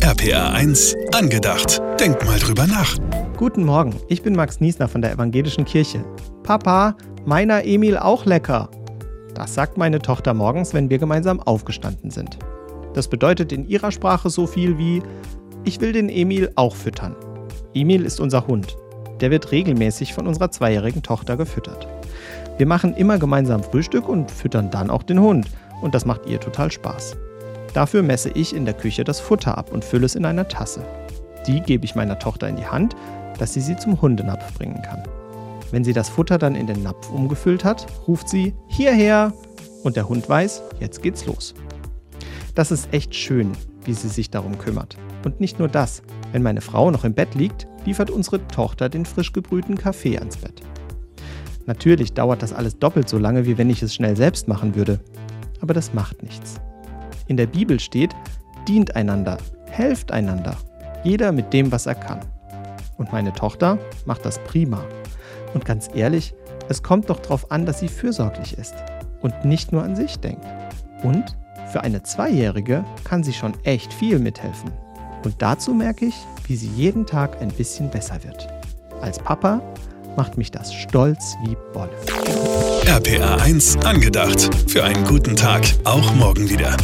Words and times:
RPA 0.00 0.50
1, 0.50 0.96
angedacht. 1.14 1.80
Denk 2.00 2.24
mal 2.26 2.38
drüber 2.38 2.66
nach. 2.66 2.96
Guten 3.36 3.64
Morgen, 3.64 3.94
ich 4.08 4.22
bin 4.22 4.34
Max 4.34 4.60
Niesner 4.60 4.88
von 4.88 5.00
der 5.00 5.12
Evangelischen 5.12 5.64
Kirche. 5.64 6.04
Papa, 6.42 6.96
meiner 7.24 7.64
Emil 7.64 7.96
auch 7.96 8.26
lecker. 8.26 8.68
Das 9.34 9.54
sagt 9.54 9.78
meine 9.78 10.00
Tochter 10.00 10.34
morgens, 10.34 10.74
wenn 10.74 10.90
wir 10.90 10.98
gemeinsam 10.98 11.40
aufgestanden 11.40 12.10
sind. 12.10 12.38
Das 12.92 13.08
bedeutet 13.08 13.52
in 13.52 13.68
ihrer 13.68 13.92
Sprache 13.92 14.30
so 14.30 14.46
viel 14.46 14.78
wie, 14.78 15.02
ich 15.64 15.80
will 15.80 15.92
den 15.92 16.08
Emil 16.08 16.50
auch 16.56 16.74
füttern. 16.74 17.14
Emil 17.72 18.04
ist 18.04 18.20
unser 18.20 18.46
Hund. 18.46 18.76
Der 19.20 19.30
wird 19.30 19.52
regelmäßig 19.52 20.12
von 20.12 20.26
unserer 20.26 20.50
zweijährigen 20.50 21.02
Tochter 21.02 21.36
gefüttert. 21.36 21.86
Wir 22.58 22.66
machen 22.66 22.94
immer 22.94 23.18
gemeinsam 23.18 23.62
Frühstück 23.62 24.08
und 24.08 24.30
füttern 24.30 24.70
dann 24.70 24.90
auch 24.90 25.02
den 25.02 25.20
Hund. 25.20 25.48
Und 25.82 25.94
das 25.94 26.04
macht 26.04 26.26
ihr 26.26 26.40
total 26.40 26.70
Spaß. 26.70 27.16
Dafür 27.74 28.04
messe 28.04 28.30
ich 28.30 28.54
in 28.54 28.64
der 28.64 28.74
Küche 28.74 29.02
das 29.02 29.18
Futter 29.18 29.58
ab 29.58 29.72
und 29.72 29.84
fülle 29.84 30.06
es 30.06 30.14
in 30.14 30.24
einer 30.24 30.46
Tasse. 30.46 30.84
Die 31.46 31.60
gebe 31.60 31.84
ich 31.84 31.96
meiner 31.96 32.18
Tochter 32.20 32.48
in 32.48 32.56
die 32.56 32.66
Hand, 32.66 32.94
dass 33.38 33.52
sie 33.52 33.60
sie 33.60 33.76
zum 33.76 34.00
Hundenapf 34.00 34.54
bringen 34.54 34.80
kann. 34.80 35.02
Wenn 35.72 35.82
sie 35.82 35.92
das 35.92 36.08
Futter 36.08 36.38
dann 36.38 36.54
in 36.54 36.68
den 36.68 36.84
Napf 36.84 37.10
umgefüllt 37.10 37.64
hat, 37.64 37.86
ruft 38.06 38.28
sie 38.28 38.54
hierher 38.68 39.32
und 39.82 39.96
der 39.96 40.08
Hund 40.08 40.28
weiß, 40.28 40.62
jetzt 40.78 41.02
geht's 41.02 41.26
los. 41.26 41.52
Das 42.54 42.70
ist 42.70 42.92
echt 42.92 43.12
schön, 43.12 43.50
wie 43.84 43.92
sie 43.92 44.08
sich 44.08 44.30
darum 44.30 44.56
kümmert. 44.56 44.96
Und 45.24 45.40
nicht 45.40 45.58
nur 45.58 45.66
das, 45.66 46.02
wenn 46.30 46.44
meine 46.44 46.60
Frau 46.60 46.92
noch 46.92 47.02
im 47.02 47.14
Bett 47.14 47.34
liegt, 47.34 47.66
liefert 47.84 48.08
unsere 48.08 48.46
Tochter 48.46 48.88
den 48.88 49.04
frisch 49.04 49.32
gebrühten 49.32 49.76
Kaffee 49.76 50.16
ans 50.16 50.36
Bett. 50.36 50.62
Natürlich 51.66 52.12
dauert 52.12 52.42
das 52.42 52.52
alles 52.52 52.78
doppelt 52.78 53.08
so 53.08 53.18
lange, 53.18 53.46
wie 53.46 53.58
wenn 53.58 53.70
ich 53.70 53.82
es 53.82 53.94
schnell 53.94 54.16
selbst 54.16 54.46
machen 54.46 54.76
würde. 54.76 55.00
Aber 55.60 55.74
das 55.74 55.92
macht 55.92 56.22
nichts. 56.22 56.60
In 57.26 57.36
der 57.36 57.46
Bibel 57.46 57.80
steht, 57.80 58.14
dient 58.68 58.96
einander, 58.96 59.38
helft 59.70 60.12
einander, 60.12 60.56
jeder 61.02 61.32
mit 61.32 61.52
dem, 61.52 61.72
was 61.72 61.86
er 61.86 61.94
kann. 61.94 62.20
Und 62.96 63.12
meine 63.12 63.32
Tochter 63.32 63.78
macht 64.06 64.24
das 64.24 64.38
prima. 64.44 64.84
Und 65.54 65.64
ganz 65.64 65.88
ehrlich, 65.94 66.34
es 66.68 66.82
kommt 66.82 67.10
doch 67.10 67.20
darauf 67.20 67.50
an, 67.50 67.66
dass 67.66 67.80
sie 67.80 67.88
fürsorglich 67.88 68.56
ist 68.58 68.74
und 69.20 69.44
nicht 69.44 69.72
nur 69.72 69.82
an 69.82 69.96
sich 69.96 70.18
denkt. 70.18 70.44
Und 71.02 71.36
für 71.72 71.82
eine 71.82 72.02
Zweijährige 72.02 72.84
kann 73.04 73.24
sie 73.24 73.32
schon 73.32 73.52
echt 73.64 73.92
viel 73.92 74.18
mithelfen. 74.18 74.70
Und 75.24 75.34
dazu 75.40 75.74
merke 75.74 76.06
ich, 76.06 76.14
wie 76.46 76.56
sie 76.56 76.68
jeden 76.68 77.06
Tag 77.06 77.40
ein 77.40 77.48
bisschen 77.48 77.90
besser 77.90 78.22
wird. 78.22 78.46
Als 79.00 79.18
Papa 79.18 79.60
macht 80.16 80.36
mich 80.38 80.50
das 80.50 80.72
stolz 80.72 81.34
wie 81.44 81.56
Bolle. 81.72 81.90
RPA 82.86 83.36
1, 83.42 83.78
angedacht. 83.78 84.50
Für 84.68 84.84
einen 84.84 85.04
guten 85.04 85.34
Tag. 85.34 85.64
Auch 85.84 86.14
morgen 86.14 86.48
wieder. 86.48 86.76